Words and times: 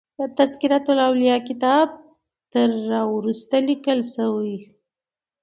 تذکرة 0.37 0.85
الاولیاء 0.95 1.39
کتاب 1.49 1.87
تر 2.51 2.69
را 2.89 3.01
وروسته 3.15 3.55
لیکل 3.67 3.99
شوی. 4.13 4.55